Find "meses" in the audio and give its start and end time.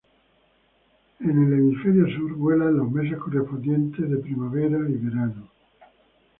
2.91-3.19